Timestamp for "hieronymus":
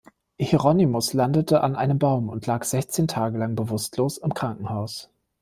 0.39-1.13